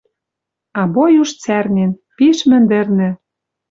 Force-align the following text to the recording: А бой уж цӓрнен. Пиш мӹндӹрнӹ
А 0.79 0.81
бой 0.93 1.13
уж 1.23 1.29
цӓрнен. 1.43 1.91
Пиш 2.15 2.37
мӹндӹрнӹ 2.49 3.09